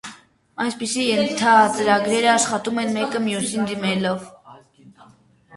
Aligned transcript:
Այդպիսի 0.63 1.03
ենթածրագրերը 1.07 2.31
աշխատում 2.37 2.81
են 2.85 2.91
մեկը 2.97 3.21
մյուսին 3.29 3.71
դիմելով։ 3.73 4.25